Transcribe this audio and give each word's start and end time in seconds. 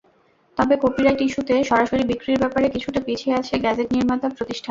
তবে 0.57 0.75
কপিরাইট 0.83 1.19
ইস্যুতে 1.21 1.55
সরাসরি 1.69 2.03
বিক্রির 2.11 2.41
ব্যাপারে 2.43 2.67
কিছুটা 2.75 2.99
পিছিয়ে 3.07 3.37
আছে 3.39 3.53
গ্যাজেট 3.63 3.89
নির্মাতা 3.95 4.27
প্রতিষ্ঠান। 4.29 4.59